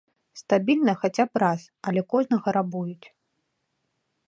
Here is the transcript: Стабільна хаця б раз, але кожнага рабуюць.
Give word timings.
Стабільна 0.39 0.95
хаця 1.01 1.25
б 1.27 1.41
раз, 1.43 1.61
але 1.91 2.01
кожнага 2.15 2.49
рабуюць. 2.59 3.07